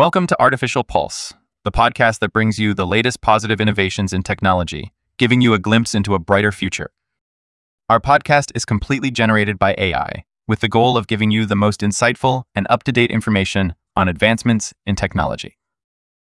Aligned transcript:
Welcome 0.00 0.26
to 0.28 0.40
Artificial 0.40 0.82
Pulse, 0.82 1.34
the 1.62 1.70
podcast 1.70 2.20
that 2.20 2.32
brings 2.32 2.58
you 2.58 2.72
the 2.72 2.86
latest 2.86 3.20
positive 3.20 3.60
innovations 3.60 4.14
in 4.14 4.22
technology, 4.22 4.94
giving 5.18 5.42
you 5.42 5.52
a 5.52 5.58
glimpse 5.58 5.94
into 5.94 6.14
a 6.14 6.18
brighter 6.18 6.52
future. 6.52 6.90
Our 7.90 8.00
podcast 8.00 8.50
is 8.54 8.64
completely 8.64 9.10
generated 9.10 9.58
by 9.58 9.74
AI, 9.76 10.24
with 10.48 10.60
the 10.60 10.70
goal 10.70 10.96
of 10.96 11.06
giving 11.06 11.30
you 11.30 11.44
the 11.44 11.54
most 11.54 11.82
insightful 11.82 12.44
and 12.54 12.66
up 12.70 12.82
to 12.84 12.92
date 12.92 13.10
information 13.10 13.74
on 13.94 14.08
advancements 14.08 14.72
in 14.86 14.96
technology. 14.96 15.58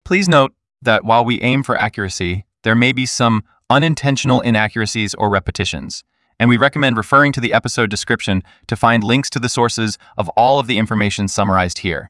Please 0.05 0.27
note 0.27 0.55
that 0.81 1.05
while 1.05 1.23
we 1.23 1.39
aim 1.41 1.61
for 1.61 1.77
accuracy, 1.77 2.45
there 2.63 2.73
may 2.73 2.91
be 2.91 3.05
some 3.05 3.43
unintentional 3.69 4.41
inaccuracies 4.41 5.13
or 5.13 5.29
repetitions, 5.29 6.03
and 6.39 6.49
we 6.49 6.57
recommend 6.57 6.97
referring 6.97 7.31
to 7.33 7.39
the 7.39 7.53
episode 7.53 7.91
description 7.91 8.41
to 8.65 8.75
find 8.75 9.03
links 9.03 9.29
to 9.29 9.37
the 9.37 9.47
sources 9.47 9.99
of 10.17 10.29
all 10.29 10.57
of 10.57 10.65
the 10.65 10.79
information 10.79 11.27
summarized 11.27 11.77
here. 11.77 12.09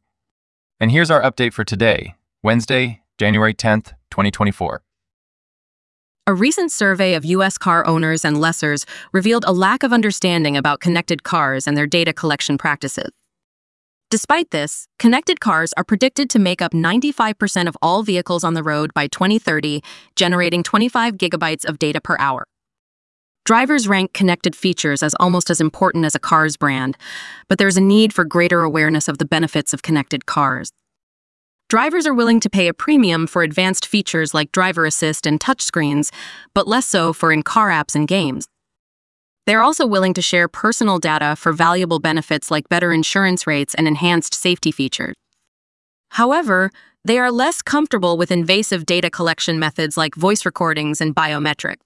And 0.81 0.91
here's 0.91 1.11
our 1.11 1.21
update 1.21 1.53
for 1.53 1.63
today, 1.63 2.15
Wednesday, 2.41 3.03
January 3.19 3.53
10th, 3.53 3.93
2024. 4.09 4.81
A 6.25 6.33
recent 6.33 6.71
survey 6.71 7.13
of 7.13 7.23
U.S. 7.23 7.59
car 7.59 7.85
owners 7.85 8.25
and 8.25 8.37
lessors 8.37 8.87
revealed 9.13 9.45
a 9.45 9.51
lack 9.53 9.83
of 9.83 9.93
understanding 9.93 10.57
about 10.57 10.79
connected 10.79 11.21
cars 11.21 11.67
and 11.67 11.77
their 11.77 11.85
data 11.85 12.13
collection 12.13 12.57
practices. 12.57 13.11
Despite 14.09 14.49
this, 14.49 14.87
connected 14.97 15.39
cars 15.39 15.71
are 15.77 15.83
predicted 15.83 16.31
to 16.31 16.39
make 16.39 16.63
up 16.63 16.71
95% 16.71 17.67
of 17.67 17.77
all 17.79 18.01
vehicles 18.01 18.43
on 18.43 18.55
the 18.55 18.63
road 18.63 18.91
by 18.95 19.05
2030, 19.05 19.83
generating 20.15 20.63
25 20.63 21.13
gigabytes 21.13 21.63
of 21.63 21.77
data 21.77 22.01
per 22.01 22.17
hour. 22.17 22.45
Drivers 23.43 23.87
rank 23.87 24.13
connected 24.13 24.55
features 24.55 25.01
as 25.01 25.15
almost 25.19 25.49
as 25.49 25.59
important 25.59 26.05
as 26.05 26.13
a 26.13 26.19
car's 26.19 26.57
brand, 26.57 26.95
but 27.47 27.57
there's 27.57 27.77
a 27.77 27.81
need 27.81 28.13
for 28.13 28.23
greater 28.23 28.61
awareness 28.61 29.07
of 29.07 29.17
the 29.17 29.25
benefits 29.25 29.73
of 29.73 29.81
connected 29.81 30.27
cars. 30.27 30.71
Drivers 31.67 32.05
are 32.05 32.13
willing 32.13 32.39
to 32.41 32.49
pay 32.49 32.67
a 32.67 32.73
premium 32.73 33.25
for 33.25 33.41
advanced 33.41 33.85
features 33.85 34.33
like 34.33 34.51
driver 34.51 34.85
assist 34.85 35.25
and 35.25 35.39
touchscreens, 35.39 36.11
but 36.53 36.67
less 36.67 36.85
so 36.85 37.13
for 37.13 37.31
in 37.31 37.41
car 37.41 37.69
apps 37.69 37.95
and 37.95 38.07
games. 38.07 38.45
They're 39.47 39.63
also 39.63 39.87
willing 39.87 40.13
to 40.13 40.21
share 40.21 40.47
personal 40.47 40.99
data 40.99 41.35
for 41.35 41.51
valuable 41.51 41.99
benefits 41.99 42.51
like 42.51 42.69
better 42.69 42.93
insurance 42.93 43.47
rates 43.47 43.73
and 43.73 43.87
enhanced 43.87 44.35
safety 44.35 44.71
features. 44.71 45.15
However, 46.09 46.69
they 47.03 47.17
are 47.17 47.31
less 47.31 47.63
comfortable 47.63 48.17
with 48.17 48.31
invasive 48.31 48.85
data 48.85 49.09
collection 49.09 49.57
methods 49.57 49.97
like 49.97 50.13
voice 50.13 50.45
recordings 50.45 51.01
and 51.01 51.15
biometrics. 51.15 51.77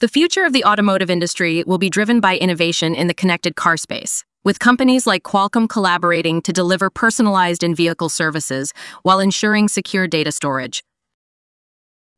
The 0.00 0.08
future 0.08 0.44
of 0.46 0.54
the 0.54 0.64
automotive 0.64 1.10
industry 1.10 1.62
will 1.66 1.76
be 1.76 1.90
driven 1.90 2.20
by 2.20 2.38
innovation 2.38 2.94
in 2.94 3.06
the 3.06 3.12
connected 3.12 3.54
car 3.54 3.76
space, 3.76 4.24
with 4.42 4.58
companies 4.58 5.06
like 5.06 5.24
Qualcomm 5.24 5.68
collaborating 5.68 6.40
to 6.40 6.54
deliver 6.54 6.88
personalized 6.88 7.62
in-vehicle 7.62 8.08
services 8.08 8.72
while 9.02 9.20
ensuring 9.20 9.68
secure 9.68 10.08
data 10.08 10.32
storage. 10.32 10.82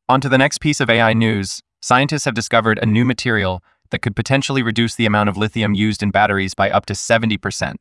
On 0.09 0.21
to 0.21 0.29
the 0.29 0.39
next 0.39 0.61
piece 0.61 0.81
of 0.81 0.89
AI 0.89 1.13
news. 1.13 1.61
Scientists 1.81 2.25
have 2.25 2.35
discovered 2.35 2.79
a 2.79 2.87
new 2.87 3.05
material 3.05 3.65
that 3.91 4.01
could 4.01 4.15
potentially 4.15 4.63
reduce 4.63 4.95
the 4.95 5.07
amount 5.07 5.29
of 5.29 5.37
lithium 5.37 5.75
used 5.75 6.05
in 6.05 6.13
batteries 6.13 6.55
by 6.55 6.71
up 6.71 6.87
to 6.87 6.93
70%. 6.93 7.75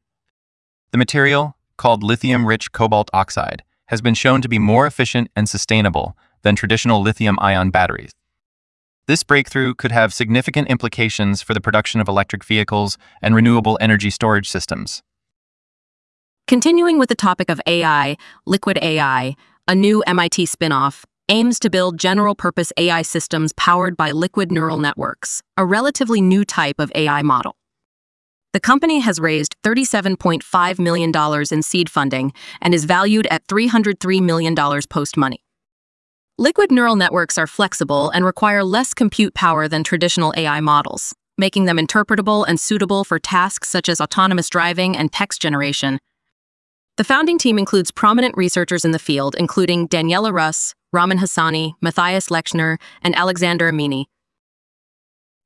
The 0.89 0.97
material, 0.97 1.55
called 1.77 2.01
lithium-rich 2.01 2.71
cobalt 2.71 3.11
oxide, 3.13 3.61
has 3.89 4.01
been 4.01 4.15
shown 4.15 4.41
to 4.41 4.49
be 4.49 4.57
more 4.57 4.87
efficient 4.87 5.29
and 5.35 5.47
sustainable 5.47 6.17
than 6.41 6.55
traditional 6.55 7.03
lithium-ion 7.03 7.69
batteries. 7.69 8.13
This 9.11 9.23
breakthrough 9.23 9.73
could 9.73 9.91
have 9.91 10.13
significant 10.13 10.69
implications 10.69 11.41
for 11.41 11.53
the 11.53 11.59
production 11.59 11.99
of 11.99 12.07
electric 12.07 12.45
vehicles 12.45 12.97
and 13.21 13.35
renewable 13.35 13.77
energy 13.81 14.09
storage 14.09 14.49
systems. 14.49 15.03
Continuing 16.47 16.97
with 16.97 17.09
the 17.09 17.15
topic 17.15 17.49
of 17.49 17.59
AI, 17.67 18.15
Liquid 18.45 18.79
AI, 18.81 19.35
a 19.67 19.75
new 19.75 20.01
MIT 20.07 20.45
spin-off, 20.45 21.05
aims 21.27 21.59
to 21.59 21.69
build 21.69 21.99
general-purpose 21.99 22.71
AI 22.77 23.01
systems 23.01 23.51
powered 23.57 23.97
by 23.97 24.11
liquid 24.11 24.49
neural 24.49 24.77
networks, 24.77 25.41
a 25.57 25.65
relatively 25.65 26.21
new 26.21 26.45
type 26.45 26.79
of 26.79 26.89
AI 26.95 27.21
model. 27.21 27.57
The 28.53 28.61
company 28.61 29.01
has 29.01 29.19
raised 29.19 29.57
$37.5 29.61 30.79
million 30.79 31.11
in 31.51 31.61
seed 31.61 31.89
funding 31.89 32.31
and 32.61 32.73
is 32.73 32.85
valued 32.85 33.27
at 33.29 33.45
$303 33.47 34.21
million 34.21 34.55
post-money. 34.89 35.43
Liquid 36.41 36.71
neural 36.71 36.95
networks 36.95 37.37
are 37.37 37.45
flexible 37.45 38.09
and 38.09 38.25
require 38.25 38.63
less 38.63 38.95
compute 38.95 39.35
power 39.35 39.67
than 39.67 39.83
traditional 39.83 40.33
AI 40.35 40.59
models, 40.59 41.13
making 41.37 41.65
them 41.65 41.77
interpretable 41.77 42.45
and 42.47 42.59
suitable 42.59 43.03
for 43.03 43.19
tasks 43.19 43.69
such 43.69 43.87
as 43.87 44.01
autonomous 44.01 44.49
driving 44.49 44.97
and 44.97 45.13
text 45.13 45.39
generation. 45.39 45.99
The 46.97 47.03
founding 47.03 47.37
team 47.37 47.59
includes 47.59 47.91
prominent 47.91 48.35
researchers 48.35 48.83
in 48.83 48.89
the 48.89 48.97
field, 48.97 49.35
including 49.37 49.87
Daniela 49.87 50.33
Rus, 50.33 50.73
Ramin 50.91 51.19
Hasani, 51.19 51.73
Mathias 51.79 52.29
Lechner, 52.29 52.77
and 53.03 53.15
Alexander 53.15 53.71
Amini. 53.71 54.05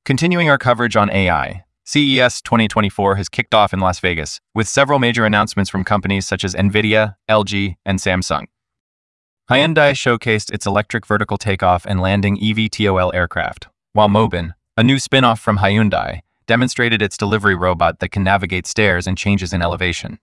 Continuing 0.05 0.49
our 0.49 0.57
coverage 0.57 0.95
on 0.95 1.11
AI, 1.11 1.65
CES 1.83 2.41
2024 2.41 3.15
has 3.15 3.27
kicked 3.27 3.53
off 3.53 3.73
in 3.73 3.81
Las 3.81 3.99
Vegas, 3.99 4.39
with 4.53 4.69
several 4.69 4.99
major 4.99 5.25
announcements 5.25 5.69
from 5.69 5.83
companies 5.83 6.25
such 6.25 6.45
as 6.45 6.55
NVIDIA, 6.55 7.15
LG, 7.29 7.75
and 7.85 7.99
Samsung. 7.99 8.45
Hyundai 9.47 9.91
showcased 9.91 10.51
its 10.51 10.65
electric 10.65 11.05
vertical 11.05 11.37
takeoff 11.37 11.85
and 11.85 12.01
landing 12.01 12.35
eVTOL 12.35 13.13
aircraft, 13.13 13.67
while 13.93 14.09
Mobinn, 14.09 14.55
a 14.75 14.81
new 14.81 14.97
spin-off 14.97 15.39
from 15.39 15.59
Hyundai, 15.59 16.21
demonstrated 16.47 16.99
its 16.99 17.15
delivery 17.15 17.53
robot 17.53 17.99
that 17.99 18.09
can 18.09 18.23
navigate 18.23 18.65
stairs 18.65 19.05
and 19.05 19.15
changes 19.15 19.53
in 19.53 19.61
elevation. 19.61 20.17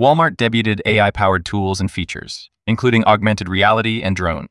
Walmart 0.00 0.34
debuted 0.34 0.80
AI-powered 0.84 1.44
tools 1.44 1.80
and 1.80 1.88
features, 1.88 2.50
including 2.66 3.04
augmented 3.04 3.48
reality 3.48 4.02
and 4.02 4.16
drone. 4.16 4.48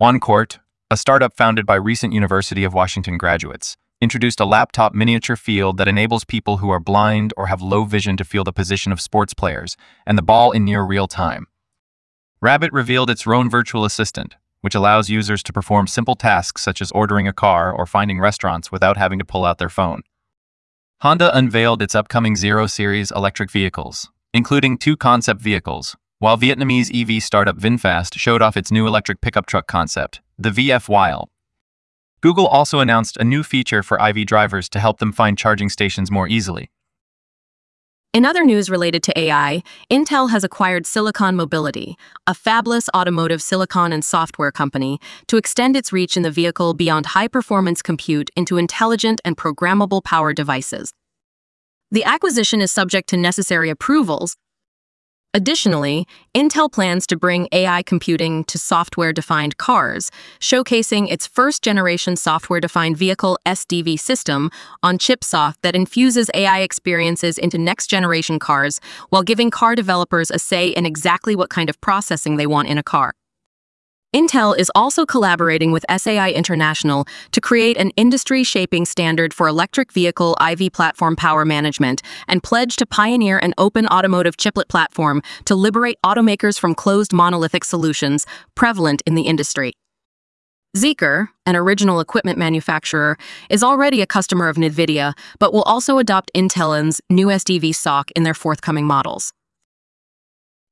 OneCourt, 0.00 0.60
a 0.88 0.96
startup 0.96 1.36
founded 1.36 1.66
by 1.66 1.74
recent 1.74 2.12
University 2.12 2.62
of 2.62 2.74
Washington 2.74 3.18
graduates, 3.18 3.76
introduced 4.00 4.38
a 4.38 4.44
laptop 4.44 4.94
miniature 4.94 5.34
field 5.34 5.78
that 5.78 5.88
enables 5.88 6.22
people 6.22 6.58
who 6.58 6.70
are 6.70 6.78
blind 6.78 7.34
or 7.36 7.48
have 7.48 7.60
low 7.60 7.82
vision 7.82 8.16
to 8.16 8.24
feel 8.24 8.44
the 8.44 8.52
position 8.52 8.92
of 8.92 9.00
sports 9.00 9.34
players 9.34 9.76
and 10.06 10.16
the 10.16 10.22
ball 10.22 10.52
in 10.52 10.64
near 10.64 10.82
real 10.82 11.08
time. 11.08 11.48
Rabbit 12.40 12.72
revealed 12.72 13.10
its 13.10 13.24
R1 13.24 13.50
virtual 13.50 13.84
assistant, 13.84 14.36
which 14.60 14.76
allows 14.76 15.10
users 15.10 15.42
to 15.42 15.52
perform 15.52 15.88
simple 15.88 16.14
tasks 16.14 16.62
such 16.62 16.80
as 16.80 16.92
ordering 16.92 17.26
a 17.26 17.32
car 17.32 17.72
or 17.72 17.84
finding 17.84 18.20
restaurants 18.20 18.70
without 18.70 18.96
having 18.96 19.18
to 19.18 19.24
pull 19.24 19.44
out 19.44 19.58
their 19.58 19.68
phone. 19.68 20.02
Honda 21.00 21.36
unveiled 21.36 21.82
its 21.82 21.96
upcoming 21.96 22.36
Zero 22.36 22.68
Series 22.68 23.10
electric 23.10 23.50
vehicles, 23.50 24.08
including 24.32 24.78
two 24.78 24.96
concept 24.96 25.40
vehicles, 25.40 25.96
while 26.20 26.38
Vietnamese 26.38 26.90
EV 26.94 27.20
startup 27.20 27.56
VinFast 27.56 28.16
showed 28.16 28.40
off 28.40 28.56
its 28.56 28.70
new 28.70 28.86
electric 28.86 29.20
pickup 29.20 29.46
truck 29.46 29.66
concept, 29.66 30.20
the 30.38 30.50
VF 30.50 30.88
Wild. 30.88 31.30
Google 32.20 32.46
also 32.46 32.78
announced 32.78 33.16
a 33.16 33.24
new 33.24 33.42
feature 33.42 33.82
for 33.82 34.00
EV 34.00 34.26
drivers 34.26 34.68
to 34.68 34.80
help 34.80 34.98
them 34.98 35.12
find 35.12 35.36
charging 35.36 35.68
stations 35.68 36.10
more 36.10 36.28
easily. 36.28 36.70
In 38.18 38.24
other 38.24 38.44
news 38.44 38.68
related 38.68 39.04
to 39.04 39.16
AI, 39.16 39.62
Intel 39.92 40.30
has 40.30 40.42
acquired 40.42 40.86
Silicon 40.86 41.36
Mobility, 41.36 41.96
a 42.26 42.34
fabless 42.34 42.88
automotive 42.92 43.40
silicon 43.40 43.92
and 43.92 44.04
software 44.04 44.50
company, 44.50 44.98
to 45.28 45.36
extend 45.36 45.76
its 45.76 45.92
reach 45.92 46.16
in 46.16 46.24
the 46.24 46.30
vehicle 46.32 46.74
beyond 46.74 47.06
high-performance 47.14 47.80
compute 47.80 48.28
into 48.34 48.56
intelligent 48.56 49.20
and 49.24 49.36
programmable 49.36 50.02
power 50.02 50.32
devices. 50.32 50.92
The 51.92 52.02
acquisition 52.02 52.60
is 52.60 52.72
subject 52.72 53.08
to 53.10 53.16
necessary 53.16 53.70
approvals, 53.70 54.34
Additionally, 55.34 56.06
Intel 56.34 56.72
plans 56.72 57.06
to 57.06 57.16
bring 57.16 57.48
AI 57.52 57.82
computing 57.82 58.44
to 58.44 58.58
software-defined 58.58 59.58
cars, 59.58 60.10
showcasing 60.40 61.12
its 61.12 61.26
first-generation 61.26 62.16
software-defined 62.16 62.96
vehicle 62.96 63.38
SDV 63.44 64.00
system 64.00 64.50
on 64.82 64.96
chip 64.96 65.22
SoC 65.22 65.60
that 65.60 65.76
infuses 65.76 66.30
AI 66.32 66.60
experiences 66.60 67.36
into 67.36 67.58
next-generation 67.58 68.38
cars 68.38 68.80
while 69.10 69.22
giving 69.22 69.50
car 69.50 69.74
developers 69.74 70.30
a 70.30 70.38
say 70.38 70.68
in 70.68 70.86
exactly 70.86 71.36
what 71.36 71.50
kind 71.50 71.68
of 71.68 71.78
processing 71.82 72.36
they 72.36 72.46
want 72.46 72.68
in 72.68 72.78
a 72.78 72.82
car. 72.82 73.12
Intel 74.16 74.58
is 74.58 74.72
also 74.74 75.04
collaborating 75.04 75.70
with 75.70 75.84
SAE 75.94 76.32
International 76.32 77.06
to 77.30 77.42
create 77.42 77.76
an 77.76 77.90
industry-shaping 77.90 78.86
standard 78.86 79.34
for 79.34 79.46
electric 79.46 79.92
vehicle 79.92 80.34
EV 80.40 80.72
platform 80.72 81.14
power 81.14 81.44
management 81.44 82.00
and 82.26 82.42
pledge 82.42 82.76
to 82.76 82.86
pioneer 82.86 83.36
an 83.36 83.52
open 83.58 83.86
automotive 83.88 84.38
chiplet 84.38 84.68
platform 84.68 85.20
to 85.44 85.54
liberate 85.54 85.98
automakers 86.06 86.58
from 86.58 86.74
closed 86.74 87.12
monolithic 87.12 87.64
solutions 87.64 88.24
prevalent 88.54 89.02
in 89.04 89.14
the 89.14 89.24
industry. 89.24 89.74
Zeekr, 90.74 91.28
an 91.44 91.54
original 91.54 92.00
equipment 92.00 92.38
manufacturer, 92.38 93.18
is 93.50 93.62
already 93.62 94.00
a 94.00 94.06
customer 94.06 94.48
of 94.48 94.56
NVIDIA, 94.56 95.12
but 95.38 95.52
will 95.52 95.64
also 95.64 95.98
adopt 95.98 96.30
Intelin's 96.34 97.02
new 97.10 97.26
SDV 97.26 97.74
SoC 97.74 98.10
in 98.12 98.22
their 98.22 98.32
forthcoming 98.32 98.86
models. 98.86 99.34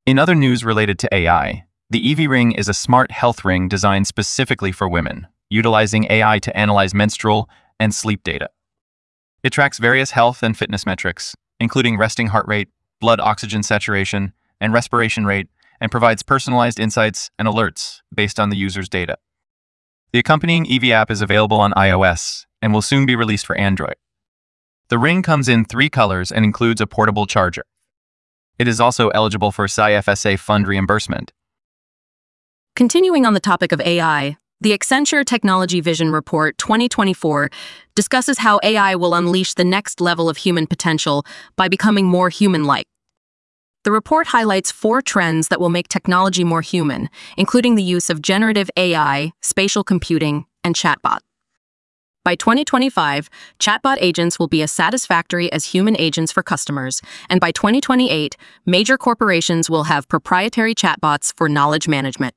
In 0.07 0.17
other 0.17 0.33
news 0.33 0.65
related 0.65 0.97
to 0.99 1.13
AI, 1.13 1.66
the 1.89 2.05
Evie 2.05 2.27
Ring 2.27 2.51
is 2.51 2.67
a 2.67 2.73
smart 2.73 3.11
health 3.11 3.45
ring 3.45 3.69
designed 3.69 4.07
specifically 4.07 4.73
for 4.73 4.89
women, 4.89 5.25
utilizing 5.49 6.05
AI 6.09 6.37
to 6.39 6.57
analyze 6.57 6.93
menstrual 6.93 7.49
and 7.79 7.95
sleep 7.95 8.23
data. 8.23 8.49
It 9.41 9.51
tracks 9.51 9.77
various 9.77 10.11
health 10.11 10.43
and 10.43 10.57
fitness 10.57 10.85
metrics, 10.85 11.33
including 11.61 11.97
resting 11.97 12.27
heart 12.27 12.45
rate, 12.45 12.67
blood 12.99 13.21
oxygen 13.21 13.63
saturation, 13.63 14.33
and 14.59 14.73
respiration 14.73 15.25
rate, 15.25 15.47
and 15.79 15.89
provides 15.89 16.23
personalized 16.23 16.77
insights 16.77 17.31
and 17.39 17.47
alerts 17.47 18.01
based 18.13 18.37
on 18.37 18.49
the 18.49 18.57
user's 18.57 18.89
data. 18.89 19.17
The 20.11 20.19
accompanying 20.19 20.65
Evie 20.65 20.91
app 20.91 21.09
is 21.09 21.21
available 21.21 21.61
on 21.61 21.71
iOS 21.71 22.47
and 22.61 22.73
will 22.73 22.81
soon 22.81 23.05
be 23.05 23.15
released 23.15 23.45
for 23.45 23.55
Android. 23.55 23.95
The 24.89 24.97
ring 24.97 25.21
comes 25.21 25.47
in 25.47 25.63
three 25.63 25.89
colors 25.89 26.33
and 26.33 26.43
includes 26.43 26.81
a 26.81 26.87
portable 26.87 27.27
charger. 27.27 27.63
It 28.59 28.67
is 28.67 28.81
also 28.81 29.07
eligible 29.09 29.53
for 29.53 29.67
SciFSA 29.67 30.37
fund 30.37 30.67
reimbursement. 30.67 31.31
Continuing 32.77 33.25
on 33.25 33.33
the 33.33 33.39
topic 33.39 33.71
of 33.71 33.81
AI, 33.81 34.37
the 34.61 34.77
Accenture 34.77 35.25
Technology 35.25 35.81
Vision 35.81 36.11
Report 36.11 36.55
2024 36.59 37.49
discusses 37.95 38.37
how 38.37 38.59
AI 38.61 38.93
will 38.93 39.15
unleash 39.15 39.55
the 39.55 39.63
next 39.63 39.99
level 39.99 40.29
of 40.29 40.37
human 40.37 40.67
potential 40.67 41.25
by 41.55 41.67
becoming 41.67 42.05
more 42.05 42.29
human 42.29 42.65
like. 42.65 42.85
The 43.83 43.91
report 43.91 44.27
highlights 44.27 44.71
four 44.71 45.01
trends 45.01 45.47
that 45.47 45.59
will 45.59 45.69
make 45.69 45.87
technology 45.87 46.43
more 46.43 46.61
human, 46.61 47.09
including 47.35 47.73
the 47.73 47.81
use 47.81 48.11
of 48.11 48.21
generative 48.21 48.69
AI, 48.77 49.31
spatial 49.41 49.83
computing, 49.83 50.45
and 50.63 50.75
chatbot. 50.75 51.21
By 52.23 52.35
2025, 52.35 53.27
chatbot 53.59 53.97
agents 54.01 54.37
will 54.37 54.49
be 54.49 54.61
as 54.61 54.71
satisfactory 54.71 55.51
as 55.51 55.65
human 55.65 55.97
agents 55.97 56.31
for 56.31 56.43
customers, 56.43 57.01
and 57.27 57.41
by 57.41 57.51
2028, 57.51 58.37
major 58.67 58.99
corporations 58.99 59.67
will 59.67 59.85
have 59.85 60.07
proprietary 60.07 60.75
chatbots 60.75 61.33
for 61.35 61.49
knowledge 61.49 61.87
management. 61.87 62.35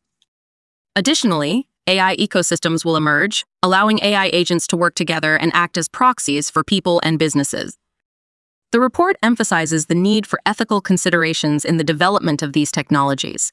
Additionally, 0.97 1.69
AI 1.87 2.17
ecosystems 2.17 2.85
will 2.85 2.97
emerge, 2.97 3.47
allowing 3.63 4.01
AI 4.03 4.27
agents 4.33 4.67
to 4.67 4.77
work 4.77 4.95
together 4.95 5.37
and 5.37 5.53
act 5.55 5.79
as 5.79 5.89
proxies 5.89 6.51
for 6.51 6.65
people 6.65 7.01
and 7.05 7.19
businesses. 7.19 7.79
The 8.73 8.81
report 8.81 9.17
emphasizes 9.23 9.87
the 9.87 9.95
need 9.95 10.27
for 10.27 10.41
ethical 10.45 10.81
considerations 10.81 11.65
in 11.65 11.77
the 11.77 11.85
development 11.85 12.43
of 12.43 12.53
these 12.53 12.71
technologies. 12.71 13.53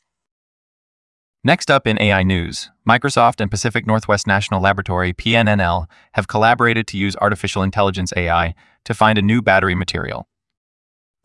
Next 1.44 1.72
up 1.72 1.88
in 1.88 2.02
AI 2.02 2.24
news, 2.24 2.72
Microsoft 2.88 3.40
and 3.40 3.50
Pacific 3.50 3.88
Northwest 3.88 4.28
National 4.28 4.60
Laboratory, 4.60 5.14
PNNL, 5.14 5.86
have 6.14 6.28
collaborated 6.28 6.88
to 6.88 6.98
use 6.98 7.16
artificial 7.18 7.64
intelligence 7.64 8.12
AI 8.18 8.54
to 8.86 8.94
find 8.94 9.18
a 9.18 9.22
new 9.22 9.42
battery 9.42 9.76
material. 9.76 10.28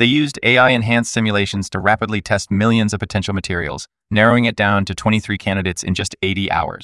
They 0.03 0.07
used 0.07 0.41
AI-enhanced 0.43 1.13
simulations 1.13 1.71
to 1.71 1.79
rapidly 1.79 2.21
test 2.21 2.51
millions 2.51 2.93
of 2.93 2.99
potential 2.99 3.35
materials, 3.35 3.87
narrowing 4.11 4.47
it 4.47 4.57
down 4.57 4.85
to 4.87 4.97
23 4.97 5.39
candidates 5.39 5.85
in 5.85 5.95
just 5.95 6.17
80 6.23 6.51
hours. 6.51 6.83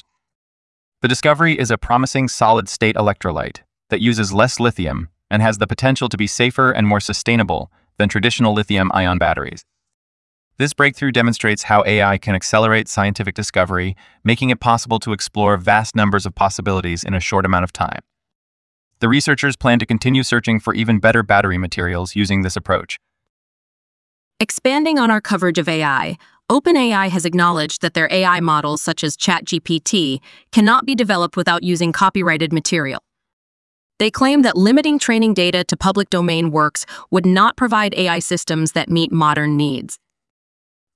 The 1.01 1.09
discovery 1.09 1.59
is 1.59 1.69
a 1.69 1.77
promising 1.77 2.29
solid-state 2.29 2.95
electrolyte 2.95 3.57
that 3.89 3.99
uses 3.99 4.31
less 4.31 4.57
lithium 4.57 5.09
and 5.29 5.41
has 5.41 5.57
the 5.57 5.67
potential 5.67 6.07
to 6.07 6.15
be 6.15 6.27
safer 6.27 6.71
and 6.71 6.87
more 6.87 7.01
sustainable 7.01 7.69
than 7.97 8.07
traditional 8.07 8.53
lithium-ion 8.53 9.17
batteries. 9.17 9.65
This 10.57 10.73
breakthrough 10.73 11.11
demonstrates 11.11 11.63
how 11.63 11.83
AI 11.85 12.17
can 12.17 12.35
accelerate 12.35 12.87
scientific 12.87 13.35
discovery, 13.35 13.97
making 14.23 14.49
it 14.49 14.61
possible 14.61 14.99
to 14.99 15.11
explore 15.11 15.57
vast 15.57 15.93
numbers 15.93 16.25
of 16.25 16.35
possibilities 16.35 17.03
in 17.03 17.13
a 17.13 17.19
short 17.19 17.45
amount 17.45 17.65
of 17.65 17.73
time. 17.73 17.99
The 19.01 19.09
researchers 19.09 19.57
plan 19.57 19.79
to 19.79 19.85
continue 19.85 20.23
searching 20.23 20.61
for 20.61 20.73
even 20.73 20.99
better 20.99 21.21
battery 21.21 21.57
materials 21.57 22.15
using 22.15 22.43
this 22.43 22.55
approach. 22.55 22.97
Expanding 24.41 24.97
on 24.97 25.11
our 25.11 25.19
coverage 25.19 25.57
of 25.57 25.67
AI, 25.67 26.17
OpenAI 26.49 27.09
has 27.09 27.25
acknowledged 27.25 27.81
that 27.81 27.93
their 27.93 28.07
AI 28.09 28.39
models, 28.39 28.81
such 28.81 29.03
as 29.03 29.17
ChatGPT, 29.17 30.21
cannot 30.53 30.85
be 30.85 30.95
developed 30.95 31.35
without 31.35 31.61
using 31.61 31.91
copyrighted 31.91 32.53
material. 32.53 33.01
They 33.97 34.09
claim 34.09 34.43
that 34.43 34.55
limiting 34.55 34.97
training 34.97 35.33
data 35.33 35.65
to 35.65 35.75
public 35.75 36.09
domain 36.09 36.51
works 36.51 36.85
would 37.11 37.25
not 37.25 37.57
provide 37.57 37.93
AI 37.95 38.19
systems 38.19 38.71
that 38.71 38.89
meet 38.89 39.11
modern 39.11 39.57
needs. 39.57 39.99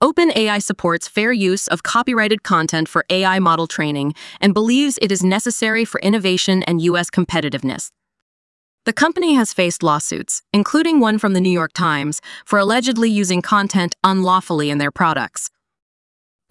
OpenAI 0.01 0.63
supports 0.63 1.10
fair 1.10 1.34
use 1.34 1.68
of 1.68 1.84
copyrighted 1.84 2.44
content 2.44 2.88
for 2.88 3.04
AI 3.10 3.39
model 3.39 3.68
training 3.68 4.13
and 4.39 4.54
believes 4.54 4.98
it 5.01 5.12
is 5.12 5.22
necessary 5.22 5.84
for 5.84 6.00
innovation 6.00 6.63
and 6.63 6.81
U.S. 6.81 7.10
competitiveness. 7.10 7.89
The 8.86 8.92
company 8.92 9.36
has 9.36 9.54
faced 9.54 9.82
lawsuits, 9.82 10.42
including 10.52 11.00
one 11.00 11.18
from 11.18 11.32
the 11.32 11.40
New 11.40 11.50
York 11.52 11.72
Times, 11.72 12.20
for 12.44 12.60
allegedly 12.60 13.10
using 13.10 13.42
content 13.42 13.96
unlawfully 14.04 14.70
in 14.70 14.78
their 14.78 14.92
products. 14.92 15.50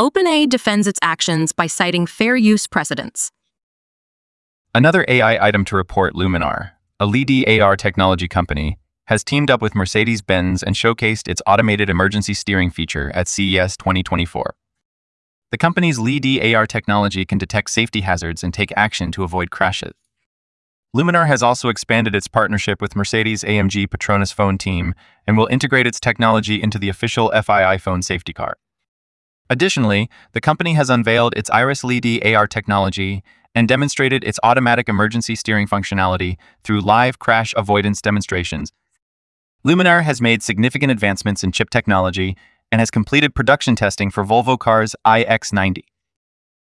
OpenAI 0.01 0.49
defends 0.49 0.87
its 0.87 0.99
actions 1.03 1.53
by 1.53 1.67
citing 1.67 2.07
fair 2.07 2.35
use 2.35 2.67
precedents. 2.67 3.31
Another 4.75 5.05
AI 5.09 5.47
item 5.47 5.67
to 5.67 5.77
report 5.77 6.15
Luminar, 6.15 6.71
a 6.99 7.05
lead 7.05 7.47
AR 7.61 7.77
technology 7.77 8.29
company, 8.29 8.79
has 9.09 9.23
teamed 9.23 9.51
up 9.51 9.61
with 9.61 9.75
Mercedes-Benz 9.75 10.63
and 10.63 10.75
showcased 10.75 11.29
its 11.29 11.43
automated 11.47 11.91
emergency 11.91 12.33
steering 12.33 12.71
feature 12.71 13.13
at 13.15 13.29
CES 13.29 13.77
2024. 13.77 14.55
The 15.51 15.59
company's 15.59 15.99
lidar 15.99 16.67
technology 16.67 17.27
can 17.27 17.37
detect 17.37 17.69
safety 17.69 18.01
hazards 18.01 18.43
and 18.43 18.55
take 18.55 18.73
action 18.75 19.13
to 19.13 19.23
avoid 19.23 19.51
crashes. 19.51 19.93
Luminar 20.95 21.27
has 21.27 21.43
also 21.43 21.71
expanded 21.71 22.15
its 22.15 22.29
partnership 22.29 22.83
with 22.83 22.95
Mercedes-AMG 22.95 23.89
Petronas 23.89 24.33
phone 24.33 24.59
team 24.59 24.95
and 25.27 25.39
will 25.39 25.47
integrate 25.47 25.87
its 25.87 25.99
technology 25.99 26.63
into 26.63 26.79
the 26.79 26.91
official 26.91 27.31
FI 27.31 27.77
iPhone 27.79 28.05
safety 28.05 28.35
car. 28.35 28.59
Additionally, 29.49 30.11
the 30.33 30.41
company 30.41 30.75
has 30.75 30.91
unveiled 30.91 31.33
its 31.35 31.49
Iris 31.49 31.83
lidar 31.83 32.47
technology 32.47 33.23
and 33.55 33.67
demonstrated 33.67 34.23
its 34.23 34.39
automatic 34.43 34.87
emergency 34.87 35.35
steering 35.35 35.67
functionality 35.67 36.37
through 36.63 36.81
live 36.81 37.19
crash 37.19 37.55
avoidance 37.57 38.03
demonstrations. 38.03 38.71
Luminar 39.67 40.03
has 40.03 40.21
made 40.21 40.43
significant 40.43 40.93
advancements 40.93 41.43
in 41.43 41.53
chip 41.53 41.71
technology 41.71 42.37
and 42.71 42.81
has 42.81 42.91
completed 42.91 43.35
production 43.35 43.75
testing 43.77 44.11
for 44.11 44.25
Volvo 44.25 44.59
Cars 44.59 44.95
EX90. 45.07 45.85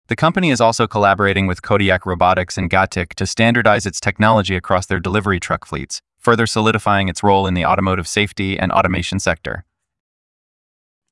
The 0.08 0.18
company 0.18 0.52
is 0.52 0.60
also 0.60 0.86
collaborating 0.86 1.48
with 1.48 1.62
Kodiak 1.62 2.06
Robotics 2.06 2.58
and 2.58 2.70
Gatik 2.70 3.14
to 3.16 3.26
standardize 3.26 3.86
its 3.86 4.02
technology 4.02 4.56
across 4.56 4.86
their 4.86 5.00
delivery 5.00 5.40
truck 5.40 5.66
fleets, 5.66 6.02
further 6.20 6.46
solidifying 6.46 7.08
its 7.08 7.24
role 7.24 7.48
in 7.48 7.54
the 7.54 7.66
automotive 7.66 8.08
safety 8.08 8.60
and 8.60 8.70
automation 8.72 9.18
sector. 9.18 9.64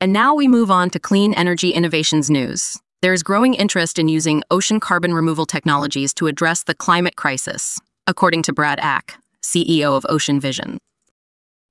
And 0.01 0.11
now 0.11 0.35
we 0.35 0.47
move 0.47 0.69
on 0.69 0.89
to 0.89 0.99
clean 0.99 1.33
energy 1.35 1.69
innovations 1.69 2.29
news. 2.29 2.77
There 3.01 3.13
is 3.13 3.23
growing 3.23 3.53
interest 3.53 3.97
in 3.97 4.09
using 4.09 4.43
ocean 4.51 4.81
carbon 4.81 5.13
removal 5.13 5.45
technologies 5.45 6.13
to 6.15 6.27
address 6.27 6.63
the 6.63 6.75
climate 6.75 7.15
crisis, 7.15 7.79
according 8.07 8.43
to 8.43 8.53
Brad 8.53 8.79
Ack, 8.81 9.17
CEO 9.41 9.95
of 9.95 10.05
Ocean 10.09 10.39
Vision. 10.39 10.79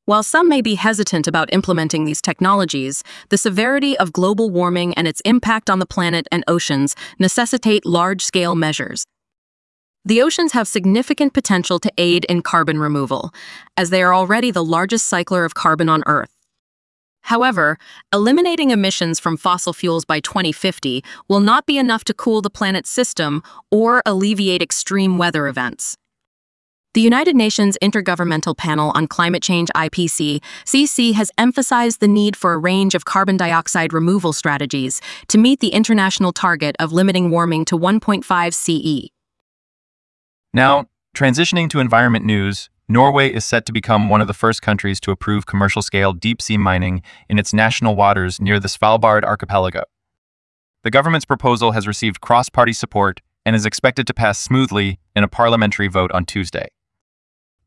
While 0.07 0.23
some 0.23 0.49
may 0.49 0.61
be 0.61 0.75
hesitant 0.75 1.27
about 1.27 1.53
implementing 1.53 2.05
these 2.05 2.23
technologies, 2.23 3.05
the 3.29 3.39
severity 3.39 3.97
of 3.99 4.13
global 4.13 4.51
warming 4.51 4.95
and 4.95 5.07
its 5.07 5.21
impact 5.25 5.71
on 5.71 5.79
the 5.79 5.87
planet 5.87 6.27
and 6.33 6.43
oceans 6.49 6.97
necessitate 7.19 7.87
large-scale 7.87 8.55
measures. 8.55 9.05
The 10.05 10.23
oceans 10.23 10.53
have 10.53 10.67
significant 10.67 11.35
potential 11.35 11.79
to 11.79 11.93
aid 11.99 12.25
in 12.25 12.41
carbon 12.43 12.81
removal, 12.81 13.33
as 13.77 13.91
they 13.91 14.03
are 14.03 14.15
already 14.15 14.51
the 14.51 14.65
largest 14.65 15.07
cycler 15.07 15.45
of 15.45 15.55
carbon 15.55 15.89
on 15.91 16.03
Earth. 16.07 16.35
However, 17.25 17.79
eliminating 18.13 18.71
emissions 18.71 19.21
from 19.21 19.37
fossil 19.37 19.75
fuels 19.75 20.07
by 20.07 20.21
2050 20.21 21.05
will 21.29 21.41
not 21.41 21.67
be 21.67 21.77
enough 21.77 22.03
to 22.05 22.15
cool 22.15 22.41
the 22.41 22.49
planet's 22.49 22.91
system 22.91 23.43
or 23.71 24.03
alleviate 24.07 24.63
extreme 24.63 25.19
weather 25.19 25.47
events. 25.47 25.97
The 26.93 27.01
United 27.01 27.37
Nations 27.37 27.79
Intergovernmental 27.81 28.57
Panel 28.57 28.91
on 28.97 29.07
Climate 29.07 29.45
Change 29.45 29.69
IPCC 29.77 30.43
CC 30.65 31.15
has 31.15 31.31
emphasized 31.39 32.01
the 32.01 32.09
need 32.09 32.35
for 32.35 32.53
a 32.53 32.59
range 32.59 32.97
of 32.97 33.05
carbon 33.05 33.37
dioxide 33.37 33.93
removal 33.93 34.33
strategies 34.33 35.01
to 35.29 35.39
meet 35.39 35.61
the 35.61 35.69
international 35.69 36.33
target 36.33 36.75
of 36.81 36.93
limiting 36.93 37.31
warming 37.31 37.65
to 37.67 37.79
1.5 37.79 38.53
CE. 38.53 39.09
Now, 40.53 40.87
transitioning 41.17 41.71
to 41.71 41.79
environment 41.79 42.25
news, 42.25 42.71
Norway 42.89 43.33
is 43.33 43.45
set 43.45 43.67
to 43.67 43.73
become 43.73 44.09
one 44.09 44.21
of 44.21 44.27
the 44.27 44.35
first 44.35 44.61
countries 44.61 44.99
to 45.03 45.13
approve 45.13 45.47
commercial-scale 45.47 46.15
deep-sea 46.15 46.57
mining 46.57 47.03
in 47.29 47.39
its 47.39 47.55
national 47.55 47.95
waters 47.95 48.41
near 48.41 48.59
the 48.59 48.67
Svalbard 48.67 49.23
archipelago. 49.23 49.85
The 50.83 50.91
government's 50.91 51.25
proposal 51.25 51.71
has 51.71 51.87
received 51.87 52.21
cross-party 52.21 52.73
support 52.73 53.21
and 53.47 53.55
is 53.55 53.65
expected 53.65 54.09
to 54.09 54.13
pass 54.13 54.41
smoothly 54.41 54.99
in 55.15 55.23
a 55.23 55.29
parliamentary 55.29 55.87
vote 55.87 56.11
on 56.11 56.25
Tuesday. 56.25 56.67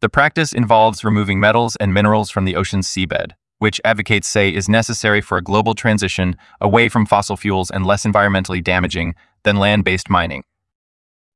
The 0.03 0.10
practice 0.10 0.51
involves 0.51 1.05
removing 1.05 1.39
metals 1.39 1.77
and 1.77 1.93
minerals 1.93 2.29
from 2.29 2.43
the 2.43 2.57
ocean's 2.57 2.89
seabed, 2.89 3.31
which 3.60 3.79
advocates 3.86 4.27
say 4.27 4.53
is 4.53 4.67
necessary 4.67 5.22
for 5.22 5.38
a 5.38 5.41
global 5.41 5.74
transition 5.75 6.36
away 6.60 6.89
from 6.89 7.05
fossil 7.05 7.38
fuels 7.38 7.72
and 7.72 7.86
less 7.86 8.03
environmentally 8.03 8.62
damaging 8.62 9.15
than 9.43 9.55
land-based 9.55 10.10
mining. 10.10 10.43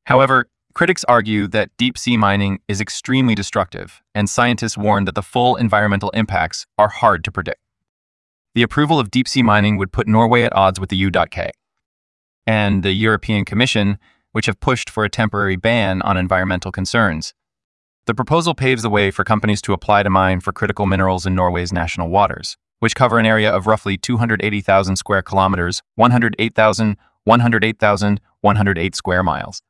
However, 0.08 0.50
Critics 0.74 1.06
argue 1.06 1.48
that 1.48 1.70
deep 1.78 1.98
sea 1.98 2.18
mining 2.18 2.60
is 2.68 2.82
extremely 2.82 3.36
destructive, 3.36 4.02
and 4.14 4.30
scientists 4.30 4.78
warn 4.78 5.06
that 5.06 5.16
the 5.16 5.24
full 5.24 5.56
environmental 5.56 6.10
impacts 6.10 6.66
are 6.78 6.90
hard 6.90 7.24
to 7.24 7.32
predict. 7.32 7.62
The 8.54 8.64
approval 8.64 9.00
of 9.00 9.10
deep 9.10 9.30
sea 9.30 9.44
mining 9.44 9.78
would 9.78 9.94
put 9.94 10.10
Norway 10.10 10.42
at 10.42 10.54
odds 10.54 10.78
with 10.78 10.90
the 10.90 10.98
U.K. 10.98 11.52
and 12.46 12.84
the 12.84 12.92
European 12.92 13.46
Commission, 13.46 13.98
which 14.34 14.46
have 14.46 14.60
pushed 14.60 14.90
for 14.90 15.06
a 15.06 15.10
temporary 15.10 15.56
ban 15.56 16.02
on 16.02 16.18
environmental 16.18 16.74
concerns. 16.74 17.34
The 18.08 18.16
proposal 18.16 18.56
paves 18.56 18.84
the 18.84 18.90
way 18.90 19.12
for 19.12 19.26
companies 19.26 19.62
to 19.64 19.74
apply 19.74 20.04
to 20.04 20.10
mine 20.10 20.40
for 20.40 20.54
critical 20.54 20.86
minerals 20.86 21.26
in 21.26 21.36
Norway's 21.36 21.74
national 21.74 22.08
waters, 22.08 22.56
which 22.80 22.96
cover 22.96 23.20
an 23.20 23.26
area 23.26 23.52
of 23.52 23.68
roughly 23.68 23.98
280,000 23.98 24.96
square 24.96 25.22
kilometers, 25.22 25.82
108,000, 25.96 26.96
108,000, 27.26 28.22
108 28.40 28.96
square 28.96 29.24
miles. 29.24 29.62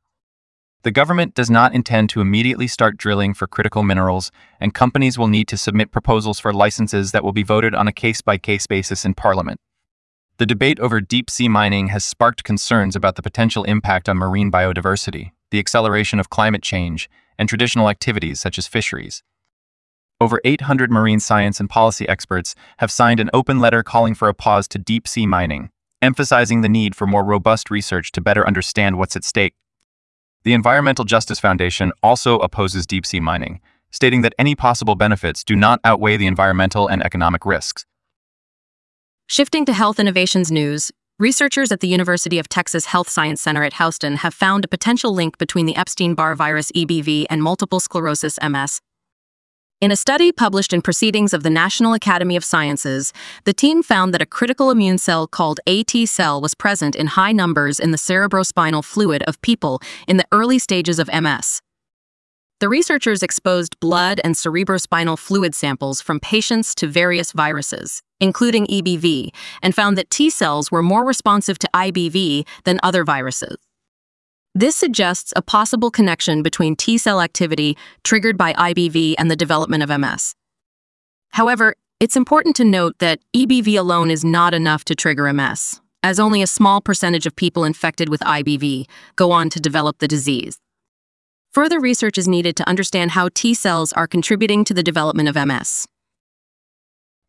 The 0.84 0.92
government 0.92 1.34
does 1.34 1.50
not 1.50 1.74
intend 1.74 2.10
to 2.10 2.20
immediately 2.20 2.68
start 2.68 2.96
drilling 2.96 3.34
for 3.34 3.48
critical 3.48 3.82
minerals, 3.82 4.30
and 4.60 4.72
companies 4.72 5.18
will 5.18 5.26
need 5.26 5.48
to 5.48 5.56
submit 5.56 5.90
proposals 5.90 6.38
for 6.38 6.52
licenses 6.52 7.10
that 7.10 7.24
will 7.24 7.32
be 7.32 7.42
voted 7.42 7.74
on 7.74 7.88
a 7.88 7.92
case 7.92 8.20
by 8.20 8.38
case 8.38 8.68
basis 8.68 9.04
in 9.04 9.14
Parliament. 9.14 9.58
The 10.36 10.46
debate 10.46 10.78
over 10.78 11.00
deep 11.00 11.28
sea 11.28 11.48
mining 11.48 11.88
has 11.88 12.04
sparked 12.04 12.44
concerns 12.44 12.94
about 12.94 13.16
the 13.16 13.22
potential 13.22 13.64
impact 13.64 14.08
on 14.08 14.16
marine 14.16 14.52
biodiversity, 14.52 15.32
the 15.50 15.58
acceleration 15.58 16.20
of 16.20 16.30
climate 16.30 16.62
change, 16.62 17.10
and 17.38 17.48
traditional 17.48 17.88
activities 17.88 18.40
such 18.40 18.58
as 18.58 18.66
fisheries. 18.66 19.22
Over 20.20 20.40
800 20.44 20.90
marine 20.90 21.20
science 21.20 21.60
and 21.60 21.70
policy 21.70 22.08
experts 22.08 22.56
have 22.78 22.90
signed 22.90 23.20
an 23.20 23.30
open 23.32 23.60
letter 23.60 23.82
calling 23.82 24.14
for 24.14 24.28
a 24.28 24.34
pause 24.34 24.66
to 24.68 24.78
deep 24.78 25.06
sea 25.06 25.26
mining, 25.26 25.70
emphasizing 26.02 26.60
the 26.60 26.68
need 26.68 26.96
for 26.96 27.06
more 27.06 27.24
robust 27.24 27.70
research 27.70 28.10
to 28.12 28.20
better 28.20 28.46
understand 28.46 28.98
what's 28.98 29.14
at 29.14 29.24
stake. 29.24 29.54
The 30.42 30.54
Environmental 30.54 31.04
Justice 31.04 31.38
Foundation 31.38 31.92
also 32.02 32.38
opposes 32.38 32.86
deep 32.86 33.06
sea 33.06 33.20
mining, 33.20 33.60
stating 33.90 34.22
that 34.22 34.34
any 34.38 34.54
possible 34.54 34.94
benefits 34.96 35.44
do 35.44 35.54
not 35.54 35.80
outweigh 35.84 36.16
the 36.16 36.26
environmental 36.26 36.88
and 36.88 37.02
economic 37.02 37.46
risks. 37.46 37.86
Shifting 39.28 39.64
to 39.66 39.72
health 39.72 40.00
innovations 40.00 40.50
news, 40.50 40.90
researchers 41.18 41.72
at 41.72 41.80
the 41.80 41.88
University 41.88 42.38
of 42.38 42.48
Texas 42.48 42.86
Health 42.86 43.08
Science 43.08 43.42
Center 43.42 43.64
at 43.64 43.74
Houston 43.74 44.16
have 44.16 44.32
found 44.32 44.64
a 44.64 44.68
potential 44.68 45.12
link 45.12 45.36
between 45.36 45.66
the 45.66 45.74
Epstein 45.74 46.14
Barr 46.14 46.36
virus 46.36 46.70
EBV 46.72 47.26
and 47.28 47.42
multiple 47.42 47.80
sclerosis 47.80 48.38
MS. 48.40 48.80
In 49.80 49.90
a 49.90 49.96
study 49.96 50.32
published 50.32 50.72
in 50.72 50.82
Proceedings 50.82 51.32
of 51.32 51.42
the 51.42 51.50
National 51.50 51.92
Academy 51.92 52.36
of 52.36 52.44
Sciences, 52.44 53.12
the 53.44 53.52
team 53.52 53.82
found 53.82 54.14
that 54.14 54.22
a 54.22 54.26
critical 54.26 54.70
immune 54.70 54.98
cell 54.98 55.26
called 55.26 55.60
AT 55.66 55.90
cell 56.06 56.40
was 56.40 56.54
present 56.54 56.94
in 56.94 57.08
high 57.08 57.32
numbers 57.32 57.80
in 57.80 57.90
the 57.90 57.96
cerebrospinal 57.98 58.84
fluid 58.84 59.22
of 59.24 59.40
people 59.42 59.80
in 60.06 60.16
the 60.16 60.26
early 60.32 60.58
stages 60.58 60.98
of 60.98 61.08
MS. 61.12 61.62
The 62.60 62.68
researchers 62.68 63.22
exposed 63.22 63.78
blood 63.78 64.20
and 64.24 64.34
cerebrospinal 64.34 65.16
fluid 65.16 65.54
samples 65.54 66.00
from 66.00 66.18
patients 66.18 66.74
to 66.76 66.88
various 66.88 67.30
viruses, 67.30 68.02
including 68.20 68.66
EBV, 68.66 69.30
and 69.62 69.76
found 69.76 69.96
that 69.96 70.10
T 70.10 70.28
cells 70.28 70.72
were 70.72 70.82
more 70.82 71.04
responsive 71.04 71.60
to 71.60 71.70
EBV 71.72 72.44
than 72.64 72.80
other 72.82 73.04
viruses. 73.04 73.56
This 74.56 74.74
suggests 74.74 75.32
a 75.36 75.42
possible 75.42 75.92
connection 75.92 76.42
between 76.42 76.74
T 76.74 76.98
cell 76.98 77.20
activity 77.20 77.76
triggered 78.02 78.36
by 78.36 78.54
EBV 78.54 79.14
and 79.18 79.30
the 79.30 79.36
development 79.36 79.84
of 79.84 80.00
MS. 80.00 80.34
However, 81.30 81.76
it's 82.00 82.16
important 82.16 82.56
to 82.56 82.64
note 82.64 82.98
that 82.98 83.20
EBV 83.36 83.78
alone 83.78 84.10
is 84.10 84.24
not 84.24 84.52
enough 84.52 84.84
to 84.86 84.96
trigger 84.96 85.32
MS, 85.32 85.80
as 86.02 86.18
only 86.18 86.42
a 86.42 86.46
small 86.48 86.80
percentage 86.80 87.24
of 87.24 87.36
people 87.36 87.62
infected 87.62 88.08
with 88.08 88.20
EBV 88.22 88.86
go 89.14 89.30
on 89.30 89.48
to 89.50 89.60
develop 89.60 89.98
the 89.98 90.08
disease. 90.08 90.58
Further 91.58 91.80
research 91.80 92.18
is 92.18 92.28
needed 92.28 92.54
to 92.54 92.68
understand 92.68 93.10
how 93.10 93.30
T 93.34 93.52
cells 93.52 93.92
are 93.94 94.06
contributing 94.06 94.62
to 94.62 94.72
the 94.72 94.80
development 94.80 95.28
of 95.28 95.34
MS. 95.34 95.88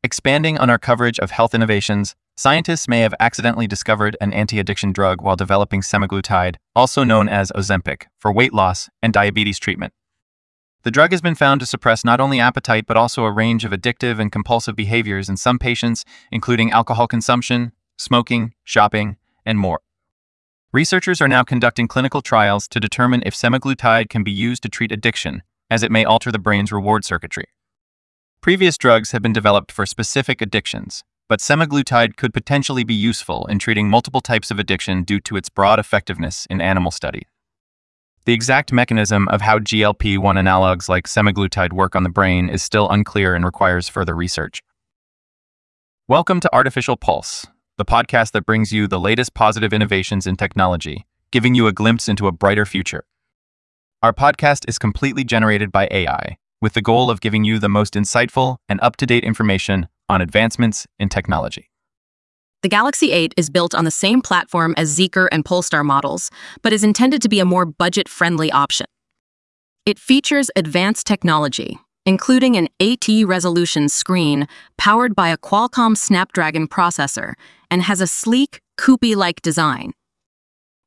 Expanding 0.03 0.55
on 0.59 0.69
our 0.69 0.77
coverage 0.77 1.17
of 1.17 1.31
health 1.31 1.55
innovations, 1.55 2.15
scientists 2.37 2.87
may 2.87 2.99
have 2.99 3.15
accidentally 3.19 3.65
discovered 3.65 4.15
an 4.21 4.31
anti 4.31 4.59
addiction 4.59 4.91
drug 4.91 5.23
while 5.23 5.35
developing 5.35 5.81
semaglutide, 5.81 6.57
also 6.75 7.03
known 7.03 7.27
as 7.27 7.51
Ozempic, 7.55 8.03
for 8.19 8.31
weight 8.31 8.53
loss 8.53 8.87
and 9.01 9.11
diabetes 9.11 9.57
treatment. 9.57 9.93
The 10.83 10.91
drug 10.91 11.09
has 11.09 11.21
been 11.21 11.33
found 11.33 11.59
to 11.61 11.65
suppress 11.65 12.05
not 12.05 12.19
only 12.19 12.39
appetite 12.39 12.85
but 12.85 12.97
also 12.97 13.23
a 13.23 13.31
range 13.31 13.65
of 13.65 13.71
addictive 13.71 14.19
and 14.19 14.31
compulsive 14.31 14.75
behaviors 14.75 15.27
in 15.27 15.37
some 15.37 15.57
patients, 15.57 16.05
including 16.31 16.69
alcohol 16.69 17.07
consumption, 17.07 17.71
smoking, 17.97 18.53
shopping, 18.63 19.17
and 19.43 19.57
more. 19.57 19.79
Researchers 20.71 21.19
are 21.19 21.27
now 21.27 21.41
conducting 21.41 21.87
clinical 21.87 22.21
trials 22.21 22.67
to 22.67 22.79
determine 22.79 23.23
if 23.25 23.33
semaglutide 23.33 24.07
can 24.07 24.23
be 24.23 24.31
used 24.31 24.61
to 24.61 24.69
treat 24.69 24.91
addiction, 24.91 25.41
as 25.67 25.81
it 25.81 25.91
may 25.91 26.05
alter 26.05 26.31
the 26.31 26.37
brain's 26.37 26.71
reward 26.71 27.03
circuitry. 27.03 27.45
Previous 28.39 28.77
drugs 28.77 29.09
have 29.09 29.23
been 29.23 29.33
developed 29.33 29.71
for 29.71 29.87
specific 29.87 30.43
addictions, 30.43 31.03
but 31.27 31.39
semaglutide 31.39 32.17
could 32.17 32.35
potentially 32.35 32.83
be 32.83 32.93
useful 32.93 33.47
in 33.47 33.57
treating 33.57 33.89
multiple 33.89 34.21
types 34.21 34.51
of 34.51 34.59
addiction 34.59 35.01
due 35.01 35.19
to 35.21 35.35
its 35.35 35.49
broad 35.49 35.79
effectiveness 35.79 36.45
in 36.51 36.61
animal 36.61 36.91
studies. 36.91 37.25
The 38.25 38.33
exact 38.33 38.71
mechanism 38.71 39.27
of 39.29 39.41
how 39.41 39.57
GLP 39.57 40.19
1 40.19 40.35
analogs 40.35 40.87
like 40.87 41.07
semaglutide 41.07 41.73
work 41.73 41.95
on 41.95 42.03
the 42.03 42.09
brain 42.09 42.47
is 42.47 42.61
still 42.61 42.87
unclear 42.91 43.33
and 43.33 43.43
requires 43.43 43.89
further 43.89 44.15
research. 44.15 44.61
Welcome 46.07 46.39
to 46.41 46.53
Artificial 46.53 46.95
Pulse, 46.95 47.47
the 47.79 47.85
podcast 47.85 48.33
that 48.33 48.45
brings 48.45 48.73
you 48.73 48.87
the 48.87 48.99
latest 48.99 49.33
positive 49.33 49.71
innovations 49.71 50.27
in 50.27 50.35
technology, 50.35 51.07
giving 51.31 51.55
you 51.55 51.65
a 51.65 51.71
glimpse 51.71 52.09
into 52.09 52.27
a 52.27 52.31
brighter 52.33 52.65
future. 52.65 53.05
Our 54.03 54.11
podcast 54.11 54.67
is 54.67 54.77
completely 54.77 55.23
generated 55.23 55.71
by 55.71 55.87
AI, 55.89 56.37
with 56.61 56.73
the 56.73 56.81
goal 56.81 57.09
of 57.09 57.21
giving 57.21 57.45
you 57.45 57.57
the 57.57 57.69
most 57.69 57.93
insightful 57.93 58.57
and 58.67 58.81
up 58.81 58.97
to 58.97 59.05
date 59.05 59.23
information 59.23 59.87
on 60.09 60.19
advancements 60.19 60.87
in 60.99 61.07
technology. 61.07 61.71
The 62.63 62.67
Galaxy 62.67 63.13
8 63.13 63.33
is 63.37 63.49
built 63.49 63.73
on 63.73 63.85
the 63.85 63.91
same 63.91 64.21
platform 64.21 64.73
as 64.75 64.93
Zeekr 64.93 65.29
and 65.31 65.45
Polestar 65.45 65.85
models, 65.85 66.29
but 66.61 66.73
is 66.73 66.83
intended 66.83 67.21
to 67.21 67.29
be 67.29 67.39
a 67.39 67.45
more 67.45 67.65
budget 67.65 68.09
friendly 68.09 68.51
option. 68.51 68.87
It 69.85 69.97
features 69.97 70.51
advanced 70.57 71.07
technology, 71.07 71.79
including 72.05 72.57
an 72.57 72.67
8 72.81 73.23
resolution 73.23 73.87
screen 73.87 74.49
powered 74.77 75.15
by 75.15 75.29
a 75.29 75.37
Qualcomm 75.37 75.95
Snapdragon 75.95 76.67
processor 76.67 77.35
and 77.71 77.81
has 77.81 78.01
a 78.01 78.07
sleek, 78.07 78.61
coupe-like 78.77 79.41
design. 79.41 79.93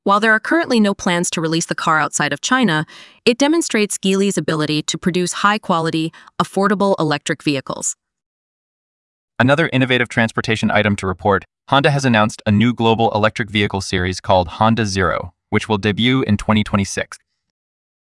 While 0.05 0.19
there 0.19 0.33
are 0.33 0.41
currently 0.41 0.81
no 0.81 0.95
plans 0.95 1.31
to 1.31 1.41
release 1.41 1.67
the 1.67 1.77
car 1.77 2.01
outside 2.01 2.33
of 2.33 2.41
China, 2.41 2.87
it 3.25 3.39
demonstrates 3.39 3.99
Geely's 3.99 4.37
ability 4.37 4.83
to 4.83 4.99
produce 4.99 5.33
high-quality, 5.33 6.13
affordable 6.41 6.97
electric 6.99 7.43
vehicles. 7.43 7.95
Another 9.39 9.71
innovative 9.73 10.09
transportation 10.09 10.71
item 10.71 10.97
to 10.97 11.07
report, 11.07 11.45
Honda 11.69 11.91
has 11.91 12.05
announced 12.05 12.43
a 12.47 12.51
new 12.51 12.75
global 12.75 13.13
electric 13.13 13.49
vehicle 13.51 13.81
series 13.81 14.21
called 14.21 14.49
Honda 14.49 14.87
Zero, 14.87 15.35
which 15.51 15.69
will 15.69 15.79
debut 15.79 16.23
in 16.23 16.37
2026. 16.37 17.19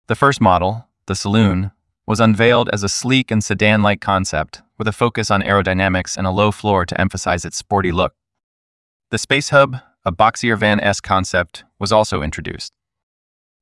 The 0.08 0.16
first 0.16 0.40
model, 0.40 0.88
the 1.06 1.16
Saloon, 1.16 1.72
was 2.08 2.20
unveiled 2.20 2.70
as 2.70 2.84
a 2.84 2.90
sleek 2.90 3.30
and 3.30 3.44
sedan-like 3.44 4.02
concept 4.02 4.62
with 4.78 4.88
a 4.88 4.92
focus 4.92 5.30
on 5.30 5.42
aerodynamics 5.42 6.18
and 6.18 6.26
a 6.26 6.32
low 6.32 6.52
floor 6.52 6.86
to 6.86 7.00
emphasize 7.00 7.46
its 7.46 7.58
sporty 7.58 7.92
look. 7.92 8.14
The 9.12 9.18
Space 9.18 9.50
Hub, 9.50 9.78
a 10.06 10.12
boxier 10.12 10.56
van-esque 10.56 11.04
concept, 11.04 11.64
was 11.80 11.92
also 11.92 12.22
introduced. 12.22 12.74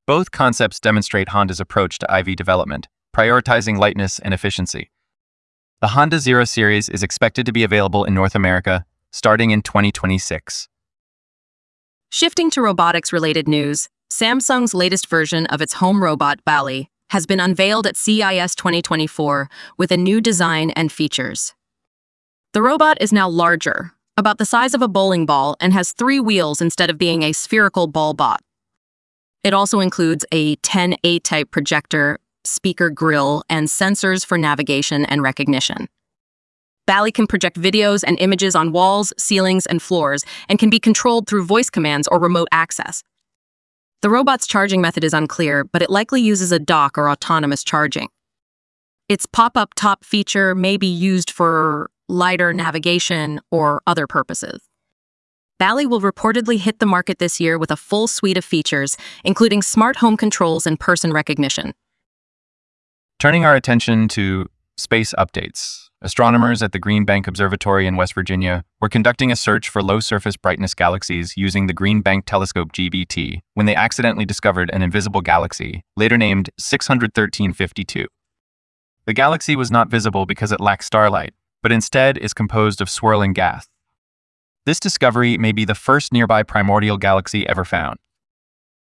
Both 0.06 0.32
concepts 0.32 0.78
demonstrate 0.78 1.30
Honda's 1.30 1.62
approach 1.62 2.00
to 2.00 2.12
EV 2.14 2.36
development, 2.36 2.90
prioritizing 3.16 3.78
lightness 3.78 4.20
and 4.20 4.34
efficiency. 4.34 4.92
The 5.80 5.90
Honda 5.90 6.20
Zero 6.20 6.44
series 6.44 6.90
is 6.90 7.02
expected 7.02 7.46
to 7.46 7.54
be 7.54 7.64
available 7.64 8.04
in 8.04 8.14
North 8.14 8.36
America 8.36 8.86
starting 9.14 9.52
in 9.52 9.62
2026. 9.62 10.68
Shifting 12.10 12.50
to 12.52 12.62
robotics-related 12.62 13.48
news, 13.48 13.88
Samsung's 14.12 14.74
latest 14.74 15.08
version 15.08 15.46
of 15.46 15.62
its 15.62 15.76
home 15.76 16.04
robot, 16.04 16.44
Ballie, 16.44 16.90
has 17.12 17.26
been 17.26 17.40
unveiled 17.40 17.88
at 17.88 17.96
CES 17.96 18.54
2024 18.54 19.50
with 19.78 19.94
a 19.94 19.98
new 19.98 20.20
design 20.20 20.72
and 20.72 20.92
features. 20.92 21.54
The 22.52 22.62
robot 22.62 22.98
is 23.00 23.14
now 23.14 23.30
larger, 23.30 23.94
about 24.18 24.40
the 24.40 24.46
size 24.46 24.74
of 24.74 24.82
a 24.82 24.88
bowling 24.88 25.26
ball 25.26 25.56
and 25.62 25.72
has 25.74 25.92
three 25.92 26.20
wheels 26.20 26.60
instead 26.60 26.90
of 26.90 26.98
being 26.98 27.22
a 27.22 27.32
spherical 27.32 27.86
ball 27.86 28.14
bot. 28.14 28.42
It 29.44 29.54
also 29.54 29.80
includes 29.80 30.26
a 30.32 30.56
10A 30.58 31.22
type 31.24 31.52
projector, 31.52 32.18
speaker 32.44 32.90
grill, 32.90 33.44
and 33.50 33.68
sensors 33.68 34.26
for 34.26 34.38
navigation 34.38 35.06
and 35.06 35.22
recognition. 35.22 35.88
Ballie 36.88 37.14
can 37.14 37.28
project 37.28 37.60
videos 37.60 38.04
and 38.06 38.20
images 38.20 38.56
on 38.56 38.72
walls, 38.72 39.14
ceilings, 39.18 39.66
and 39.66 39.82
floors, 39.82 40.26
and 40.50 40.58
can 40.58 40.70
be 40.70 40.80
controlled 40.80 41.28
through 41.28 41.46
voice 41.46 41.70
commands 41.70 42.08
or 42.08 42.20
remote 42.20 42.48
access. 42.52 43.04
The 44.02 44.10
robot's 44.10 44.48
charging 44.48 44.82
method 44.82 45.04
is 45.04 45.14
unclear, 45.14 45.64
but 45.64 45.82
it 45.82 45.90
likely 45.90 46.22
uses 46.22 46.52
a 46.52 46.60
dock 46.60 46.98
or 46.98 47.10
autonomous 47.10 47.64
charging. 47.64 48.10
Its 49.10 49.26
pop-up 49.26 49.74
top 49.76 50.04
feature 50.04 50.56
may 50.56 50.78
be 50.78 50.88
used 50.88 51.30
for 51.30 51.90
lighter 52.08 52.54
navigation, 52.54 53.40
or 53.52 53.82
other 53.88 54.08
purposes. 54.08 54.62
Ballie 55.60 55.88
will 55.88 56.02
reportedly 56.02 56.60
hit 56.60 56.80
the 56.80 56.86
market 56.86 57.18
this 57.18 57.40
year 57.40 57.58
with 57.58 57.72
a 57.72 57.76
full 57.76 58.08
suite 58.08 58.38
of 58.38 58.46
features, 58.46 58.96
including 59.24 59.62
smart 59.62 59.98
home 59.98 60.16
controls 60.16 60.68
and 60.68 60.80
person 60.80 61.12
recognition. 61.12 61.74
Turning 63.20 63.44
our 63.44 63.56
attention 63.56 64.08
to 64.10 64.46
space 64.78 65.16
updates, 65.18 65.90
astronomers 66.04 66.62
at 66.62 66.72
the 66.74 66.80
Green 66.80 67.04
Bank 67.04 67.26
Observatory 67.26 67.88
in 67.88 67.96
West 67.96 68.14
Virginia 68.14 68.64
were 68.80 68.90
conducting 68.90 69.32
a 69.32 69.36
search 69.36 69.70
for 69.70 69.82
low 69.82 70.00
surface 70.00 70.38
brightness 70.38 70.76
galaxies 70.76 71.36
using 71.36 71.66
the 71.66 71.74
Green 71.74 72.02
Bank 72.02 72.26
Telescope 72.28 72.72
GBT 72.72 73.40
when 73.56 73.66
they 73.66 73.74
accidentally 73.74 74.26
discovered 74.26 74.70
an 74.72 74.84
invisible 74.84 75.22
galaxy, 75.22 75.84
later 75.96 76.20
named 76.20 76.52
61352. 76.60 78.06
The 79.06 79.14
galaxy 79.14 79.56
was 79.56 79.72
not 79.72 79.90
visible 79.90 80.28
because 80.28 80.52
it 80.52 80.62
lacked 80.62 80.84
starlight, 80.84 81.34
but 81.68 81.74
instead 81.74 82.18
is 82.20 82.34
composed 82.34 82.80
of 82.80 82.90
swirling 82.90 83.34
gas. 83.34 83.68
This 84.66 84.80
discovery 84.80 85.38
may 85.38 85.52
be 85.52 85.66
the 85.66 85.76
first 85.76 86.14
nearby 86.14 86.42
primordial 86.42 86.96
galaxy 86.96 87.46
ever 87.46 87.66
found. 87.66 88.00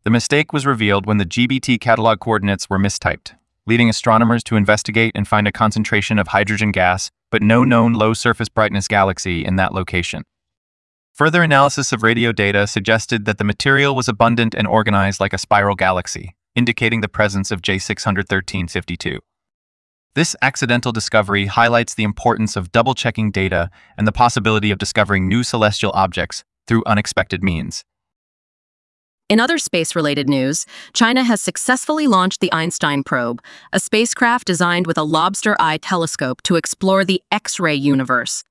The 0.04 0.08
mistake 0.08 0.54
was 0.54 0.64
revealed 0.64 1.04
when 1.04 1.18
the 1.18 1.26
GBT 1.26 1.78
catalog 1.78 2.20
coordinates 2.20 2.70
were 2.70 2.78
mistyped, 2.78 3.34
leading 3.66 3.90
astronomers 3.90 4.42
to 4.44 4.56
investigate 4.56 5.12
and 5.14 5.28
find 5.28 5.46
a 5.46 5.52
concentration 5.52 6.18
of 6.18 6.28
hydrogen 6.28 6.72
gas, 6.72 7.10
but 7.30 7.42
no 7.42 7.64
known 7.64 7.92
low 7.92 8.14
surface 8.14 8.49
brightness 8.49 8.88
galaxy 8.88 9.44
in 9.44 9.56
that 9.56 9.75
location. 9.75 10.22
Further 11.12 11.42
analysis 11.42 11.92
of 11.92 12.02
radio 12.02 12.32
data 12.32 12.66
suggested 12.66 13.26
that 13.26 13.37
the 13.37 13.44
material 13.44 13.94
was 13.94 14.08
abundant 14.08 14.54
and 14.54 14.66
organized 14.66 15.20
like 15.20 15.34
a 15.34 15.38
spiral 15.38 15.76
galaxy, 15.76 16.34
indicating 16.54 17.02
the 17.02 17.08
presence 17.08 17.50
of 17.50 17.60
J61352. 17.60 19.18
This 20.16 20.34
accidental 20.42 20.90
discovery 20.90 21.46
highlights 21.46 21.94
the 21.94 22.02
importance 22.02 22.56
of 22.56 22.72
double-checking 22.72 23.30
data 23.30 23.70
and 23.96 24.08
the 24.08 24.12
possibility 24.12 24.72
of 24.72 24.78
discovering 24.78 25.28
new 25.28 25.44
celestial 25.44 25.92
objects 25.94 26.42
through 26.66 26.82
unexpected 26.84 27.44
means. 27.44 27.84
In 29.28 29.38
other 29.38 29.56
space-related 29.56 30.28
news, 30.28 30.66
China 30.92 31.22
has 31.22 31.40
successfully 31.40 32.08
launched 32.08 32.40
the 32.40 32.52
Einstein 32.52 33.04
probe, 33.04 33.40
a 33.72 33.78
spacecraft 33.78 34.44
designed 34.48 34.88
with 34.88 34.98
a 34.98 35.04
lobster 35.04 35.56
eye 35.60 35.78
telescope 35.78 36.42
to 36.42 36.56
explore 36.56 37.04
the 37.04 37.22
X-ray 37.30 37.76
universe. 37.76 38.42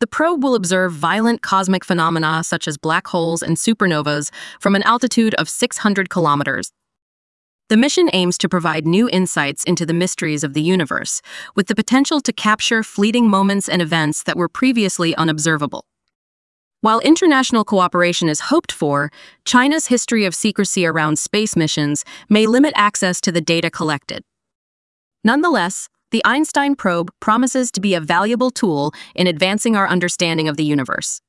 The 0.00 0.06
probe 0.06 0.44
will 0.44 0.54
observe 0.54 0.92
violent 0.92 1.40
cosmic 1.40 1.82
phenomena 1.82 2.44
such 2.44 2.68
as 2.68 2.76
black 2.76 3.06
holes 3.06 3.42
and 3.42 3.56
supernovas 3.56 4.30
from 4.60 4.76
an 4.76 4.82
altitude 4.82 5.34
of 5.36 5.48
600 5.48 6.10
kilometers. 6.10 6.72
The 7.68 7.76
mission 7.76 8.08
aims 8.14 8.38
to 8.38 8.48
provide 8.48 8.86
new 8.86 9.10
insights 9.10 9.62
into 9.64 9.84
the 9.84 9.92
mysteries 9.92 10.42
of 10.42 10.54
the 10.54 10.62
universe, 10.62 11.20
with 11.54 11.66
the 11.66 11.74
potential 11.74 12.18
to 12.22 12.32
capture 12.32 12.82
fleeting 12.82 13.28
moments 13.28 13.68
and 13.68 13.82
events 13.82 14.22
that 14.22 14.38
were 14.38 14.48
previously 14.48 15.14
unobservable. 15.16 15.84
While 16.80 17.00
international 17.00 17.64
cooperation 17.64 18.30
is 18.30 18.48
hoped 18.48 18.72
for, 18.72 19.10
China's 19.44 19.88
history 19.88 20.24
of 20.24 20.34
secrecy 20.34 20.86
around 20.86 21.18
space 21.18 21.56
missions 21.56 22.06
may 22.30 22.46
limit 22.46 22.72
access 22.74 23.20
to 23.20 23.32
the 23.32 23.42
data 23.42 23.70
collected. 23.70 24.22
Nonetheless, 25.22 25.90
the 26.10 26.22
Einstein 26.24 26.74
probe 26.74 27.10
promises 27.20 27.70
to 27.72 27.82
be 27.82 27.92
a 27.92 28.00
valuable 28.00 28.50
tool 28.50 28.94
in 29.14 29.26
advancing 29.26 29.76
our 29.76 29.86
understanding 29.86 30.48
of 30.48 30.56
the 30.56 30.64
universe. 30.64 31.20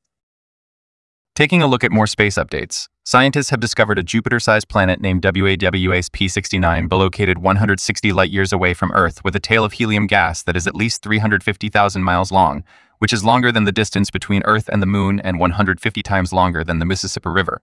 Taking 1.40 1.62
a 1.62 1.68
look 1.68 1.86
at 1.86 1.92
more 1.94 2.06
space 2.06 2.36
updates, 2.36 2.90
scientists 3.06 3.50
have 3.50 3.62
discovered 3.62 3.98
a 3.98 4.04
Jupiter-sized 4.04 4.68
planet 4.68 5.00
named 5.00 5.22
WAWAS 5.22 6.10
P69 6.10 6.92
located 6.92 7.38
160 7.38 8.12
light-years 8.12 8.52
away 8.52 8.74
from 8.74 8.92
Earth 8.92 9.24
with 9.24 9.38
a 9.38 9.40
tail 9.40 9.64
of 9.64 9.72
helium 9.72 10.06
gas 10.06 10.44
that 10.44 10.58
is 10.58 10.68
at 10.68 10.76
least 10.76 11.02
350,000 11.02 12.04
miles 12.04 12.34
long, 12.34 12.66
which 12.98 13.14
is 13.14 13.24
longer 13.24 13.54
than 13.54 13.64
the 13.64 13.72
distance 13.72 14.12
between 14.12 14.44
Earth 14.44 14.68
and 14.68 14.82
the 14.82 14.86
Moon 14.86 15.22
and 15.22 15.40
150 15.40 16.04
times 16.04 16.34
longer 16.34 16.62
than 16.62 16.80
the 16.80 16.86
Mississippi 16.86 17.30
River. 17.30 17.62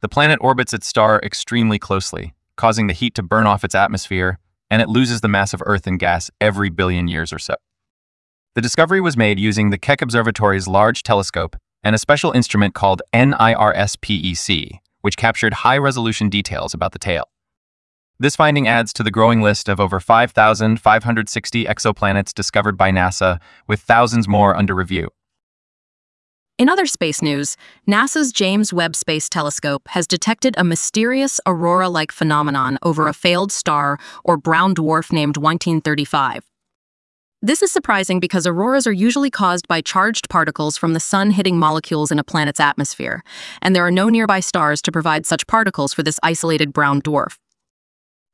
The 0.00 0.08
planet 0.08 0.38
orbits 0.40 0.72
its 0.72 0.86
star 0.86 1.20
extremely 1.22 1.78
closely, 1.78 2.32
causing 2.56 2.86
the 2.86 2.94
heat 2.94 3.14
to 3.16 3.22
burn 3.22 3.46
off 3.46 3.64
its 3.64 3.74
atmosphere, 3.74 4.38
and 4.70 4.80
it 4.80 4.88
loses 4.88 5.20
the 5.20 5.28
mass 5.28 5.52
of 5.52 5.62
Earth 5.66 5.86
and 5.86 5.98
gas 5.98 6.30
every 6.40 6.70
billion 6.70 7.06
years 7.06 7.34
or 7.34 7.38
so. 7.38 7.56
The 8.54 8.62
discovery 8.62 9.02
was 9.02 9.14
made 9.14 9.38
using 9.38 9.68
the 9.68 9.76
Keck 9.76 10.00
Observatory's 10.00 10.66
Large 10.66 11.02
Telescope 11.02 11.54
and 11.82 11.94
a 11.94 11.98
special 11.98 12.32
instrument 12.32 12.74
called 12.74 13.02
NIRSPEC, 13.12 14.78
which 15.00 15.16
captured 15.16 15.54
high-resolution 15.54 16.28
details 16.28 16.74
about 16.74 16.92
the 16.92 16.98
tail. 16.98 17.24
This 18.20 18.34
finding 18.34 18.66
adds 18.66 18.92
to 18.94 19.04
the 19.04 19.12
growing 19.12 19.42
list 19.42 19.68
of 19.68 19.78
over 19.78 20.00
5,560 20.00 21.64
exoplanets 21.64 22.34
discovered 22.34 22.76
by 22.76 22.90
NASA, 22.90 23.38
with 23.68 23.80
thousands 23.80 24.26
more 24.26 24.56
under 24.56 24.74
review. 24.74 25.10
In 26.58 26.68
other 26.68 26.86
space 26.86 27.22
news, 27.22 27.56
NASA's 27.86 28.32
James 28.32 28.72
Webb 28.72 28.96
Space 28.96 29.28
Telescope 29.28 29.86
has 29.90 30.08
detected 30.08 30.56
a 30.58 30.64
mysterious 30.64 31.40
aurora-like 31.46 32.10
phenomenon 32.10 32.78
over 32.82 33.06
a 33.06 33.14
failed 33.14 33.52
star 33.52 33.96
or 34.24 34.36
brown 34.36 34.74
dwarf 34.74 35.12
named 35.12 35.36
1935. 35.36 36.47
This 37.40 37.62
is 37.62 37.70
surprising 37.70 38.18
because 38.18 38.48
auroras 38.48 38.84
are 38.88 38.92
usually 38.92 39.30
caused 39.30 39.68
by 39.68 39.80
charged 39.80 40.28
particles 40.28 40.76
from 40.76 40.92
the 40.92 40.98
sun 40.98 41.30
hitting 41.30 41.56
molecules 41.56 42.10
in 42.10 42.18
a 42.18 42.24
planet's 42.24 42.58
atmosphere, 42.58 43.22
and 43.62 43.76
there 43.76 43.86
are 43.86 43.92
no 43.92 44.08
nearby 44.08 44.40
stars 44.40 44.82
to 44.82 44.90
provide 44.90 45.24
such 45.24 45.46
particles 45.46 45.94
for 45.94 46.02
this 46.02 46.18
isolated 46.24 46.72
brown 46.72 47.00
dwarf. 47.00 47.36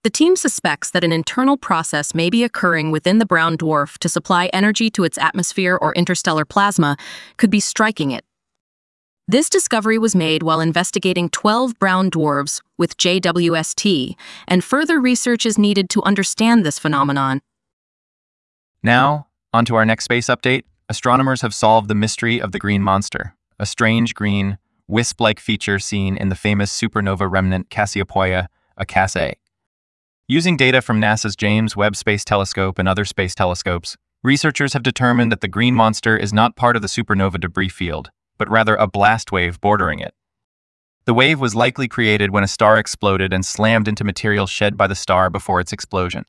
The 0.04 0.10
team 0.10 0.36
suspects 0.36 0.90
that 0.90 1.04
an 1.04 1.12
internal 1.12 1.58
process 1.58 2.14
may 2.14 2.30
be 2.30 2.44
occurring 2.44 2.92
within 2.92 3.18
the 3.18 3.26
brown 3.26 3.58
dwarf 3.58 3.98
to 3.98 4.08
supply 4.08 4.46
energy 4.54 4.88
to 4.92 5.04
its 5.04 5.18
atmosphere 5.18 5.76
or 5.78 5.92
interstellar 5.92 6.46
plasma 6.46 6.96
could 7.36 7.50
be 7.50 7.60
striking 7.60 8.10
it. 8.10 8.24
This 9.28 9.50
discovery 9.50 9.98
was 9.98 10.16
made 10.16 10.42
while 10.42 10.60
investigating 10.60 11.28
12 11.28 11.78
brown 11.78 12.08
dwarfs 12.08 12.62
with 12.78 12.96
JWST, 12.96 14.14
and 14.48 14.64
further 14.64 14.98
research 14.98 15.44
is 15.44 15.58
needed 15.58 15.90
to 15.90 16.02
understand 16.04 16.64
this 16.64 16.78
phenomenon 16.78 17.42
now, 18.84 19.26
onto 19.52 19.74
our 19.74 19.84
next 19.84 20.04
space 20.04 20.26
update. 20.26 20.64
Astronomers 20.88 21.40
have 21.40 21.54
solved 21.54 21.88
the 21.88 21.94
mystery 21.94 22.40
of 22.40 22.52
the 22.52 22.58
green 22.58 22.82
monster, 22.82 23.34
a 23.58 23.64
strange 23.64 24.14
green, 24.14 24.58
wisp-like 24.86 25.40
feature 25.40 25.78
seen 25.78 26.16
in 26.16 26.28
the 26.28 26.34
famous 26.34 26.78
supernova 26.78 27.30
remnant 27.30 27.70
Cassiopeia, 27.70 28.48
a 28.76 28.84
Cas 28.84 29.16
A. 29.16 29.34
Using 30.28 30.56
data 30.56 30.82
from 30.82 31.00
NASA's 31.00 31.36
James 31.36 31.76
Webb 31.76 31.96
Space 31.96 32.24
Telescope 32.24 32.78
and 32.78 32.88
other 32.88 33.04
space 33.04 33.34
telescopes, 33.34 33.96
researchers 34.22 34.72
have 34.72 34.82
determined 34.82 35.32
that 35.32 35.40
the 35.40 35.48
green 35.48 35.74
monster 35.74 36.16
is 36.16 36.32
not 36.32 36.56
part 36.56 36.76
of 36.76 36.82
the 36.82 36.88
supernova 36.88 37.40
debris 37.40 37.68
field, 37.68 38.10
but 38.38 38.50
rather 38.50 38.76
a 38.76 38.86
blast 38.86 39.32
wave 39.32 39.60
bordering 39.60 40.00
it. 40.00 40.14
The 41.06 41.14
wave 41.14 41.38
was 41.38 41.54
likely 41.54 41.88
created 41.88 42.30
when 42.30 42.44
a 42.44 42.48
star 42.48 42.78
exploded 42.78 43.32
and 43.32 43.44
slammed 43.44 43.88
into 43.88 44.04
material 44.04 44.46
shed 44.46 44.76
by 44.76 44.86
the 44.86 44.94
star 44.94 45.28
before 45.28 45.60
its 45.60 45.72
explosion. 45.72 46.24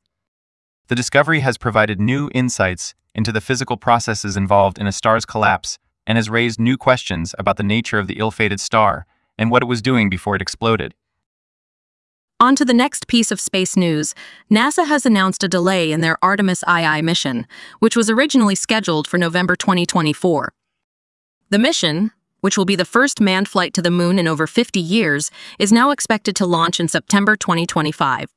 The 0.87 0.95
discovery 0.95 1.39
has 1.39 1.57
provided 1.57 1.99
new 1.99 2.29
insights 2.35 2.93
into 3.15 3.31
the 3.31 3.41
physical 3.41 3.75
processes 3.75 4.37
involved 4.37 4.77
in 4.77 4.85
a 4.85 4.91
star's 4.91 5.25
collapse 5.25 5.79
and 6.05 6.15
has 6.15 6.29
raised 6.29 6.59
new 6.59 6.77
questions 6.77 7.33
about 7.39 7.57
the 7.57 7.63
nature 7.63 7.97
of 7.97 8.05
the 8.05 8.19
ill-fated 8.19 8.59
star 8.59 9.07
and 9.37 9.49
what 9.49 9.63
it 9.63 9.65
was 9.65 9.81
doing 9.81 10.09
before 10.09 10.35
it 10.35 10.41
exploded. 10.43 10.93
On 12.39 12.55
to 12.55 12.65
the 12.65 12.73
next 12.73 13.07
piece 13.07 13.31
of 13.31 13.39
space 13.39 13.75
news. 13.75 14.13
NASA 14.51 14.85
has 14.85 15.05
announced 15.05 15.43
a 15.43 15.47
delay 15.47 15.91
in 15.91 16.01
their 16.01 16.17
Artemis 16.21 16.63
II 16.69 17.01
mission, 17.01 17.47
which 17.79 17.95
was 17.95 18.09
originally 18.09 18.55
scheduled 18.55 19.07
for 19.07 19.17
November 19.17 19.55
2024. 19.55 20.53
The 21.49 21.59
mission, 21.59 22.11
which 22.41 22.57
will 22.57 22.65
be 22.65 22.75
the 22.75 22.85
first 22.85 23.21
manned 23.21 23.47
flight 23.47 23.73
to 23.73 23.81
the 23.81 23.89
moon 23.89 24.19
in 24.19 24.27
over 24.27 24.45
50 24.45 24.79
years, 24.79 25.31
is 25.57 25.71
now 25.71 25.91
expected 25.91 26.35
to 26.35 26.45
launch 26.45 26.79
in 26.79 26.87
September 26.87 27.35
2025. 27.35 28.34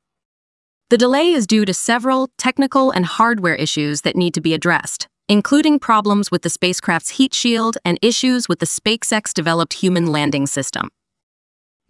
The 0.91 0.97
delay 0.97 1.33
is 1.33 1.47
due 1.47 1.67
to 1.67 1.75
several 1.75 2.31
technical 2.39 2.91
and 2.91 3.05
hardware 3.05 3.55
issues 3.55 4.01
that 4.03 4.17
need 4.17 4.33
to 4.33 4.41
be 4.41 4.55
addressed, 4.55 5.07
including 5.29 5.79
problems 5.79 6.31
with 6.31 6.41
the 6.41 6.49
spacecraft's 6.49 7.11
heat 7.11 7.35
shield 7.35 7.77
and 7.85 7.99
issues 8.01 8.49
with 8.49 8.61
the 8.61 8.65
SpaceX-developed 8.65 9.75
human 9.75 10.07
landing 10.07 10.47
system. 10.47 10.89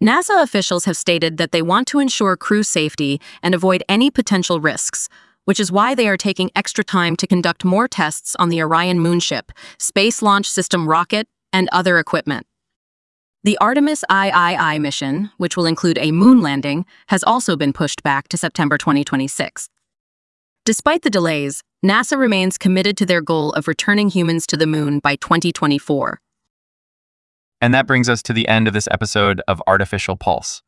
NASA 0.03 0.43
officials 0.43 0.83
have 0.83 0.97
stated 0.97 1.37
that 1.37 1.53
they 1.53 1.61
want 1.61 1.87
to 1.87 1.99
ensure 1.99 2.35
crew 2.35 2.61
safety 2.61 3.21
and 3.41 3.55
avoid 3.55 3.85
any 3.87 4.11
potential 4.11 4.59
risks, 4.59 5.07
which 5.45 5.61
is 5.61 5.71
why 5.71 5.95
they 5.95 6.09
are 6.09 6.17
taking 6.17 6.51
extra 6.53 6.83
time 6.83 7.15
to 7.15 7.25
conduct 7.25 7.63
more 7.63 7.87
tests 7.87 8.35
on 8.35 8.49
the 8.49 8.61
Orion 8.61 8.99
moonship, 8.99 9.53
Space 9.77 10.21
Launch 10.21 10.49
System 10.49 10.89
rocket, 10.89 11.25
and 11.53 11.69
other 11.71 11.99
equipment. 11.99 12.45
The 13.41 13.57
Artemis 13.59 14.03
III 14.11 14.79
mission, 14.79 15.31
which 15.37 15.55
will 15.55 15.65
include 15.65 15.97
a 15.97 16.11
moon 16.11 16.41
landing, 16.41 16.85
has 17.07 17.23
also 17.23 17.55
been 17.55 17.71
pushed 17.71 18.03
back 18.03 18.27
to 18.29 18.37
September 18.37 18.77
2026. 18.77 19.69
Despite 20.65 21.03
the 21.03 21.09
delays, 21.09 21.63
NASA 21.83 22.17
remains 22.17 22.57
committed 22.57 22.97
to 22.97 23.05
their 23.05 23.21
goal 23.21 23.53
of 23.53 23.69
returning 23.69 24.09
humans 24.09 24.45
to 24.47 24.57
the 24.57 24.67
moon 24.67 24.99
by 24.99 25.15
2024. 25.15 26.19
And 27.61 27.73
that 27.73 27.87
brings 27.87 28.09
us 28.09 28.21
to 28.23 28.33
the 28.33 28.45
end 28.49 28.67
of 28.67 28.73
this 28.73 28.89
episode 28.91 29.41
of 29.47 29.63
Artificial 29.67 30.17
Pulse. 30.17 30.61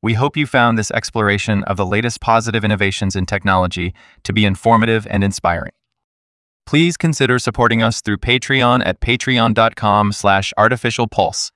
We 0.00 0.14
hope 0.14 0.36
you 0.36 0.46
found 0.46 0.78
this 0.78 0.92
exploration 0.92 1.64
of 1.64 1.76
the 1.76 1.86
latest 1.86 2.20
positive 2.20 2.64
innovations 2.64 3.16
in 3.16 3.26
technology 3.26 3.92
to 4.22 4.32
be 4.32 4.44
informative 4.44 5.04
and 5.10 5.24
inspiring. 5.24 5.72
Please 6.64 6.96
consider 6.96 7.40
supporting 7.40 7.82
us 7.82 8.00
through 8.00 8.18
Patreon 8.18 8.86
at 8.86 9.00
patreon.com 9.00 10.12
slash 10.12 10.52
artificialpulse 10.56 11.50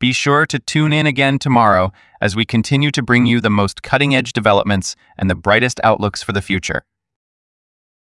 be 0.00 0.12
sure 0.12 0.46
to 0.46 0.58
tune 0.58 0.92
in 0.92 1.06
again 1.06 1.38
tomorrow 1.38 1.92
as 2.20 2.36
we 2.36 2.44
continue 2.44 2.90
to 2.92 3.02
bring 3.02 3.26
you 3.26 3.40
the 3.40 3.50
most 3.50 3.82
cutting 3.82 4.14
edge 4.14 4.32
developments 4.32 4.94
and 5.16 5.28
the 5.28 5.34
brightest 5.34 5.80
outlooks 5.82 6.22
for 6.22 6.32
the 6.32 6.42
future. 6.42 6.82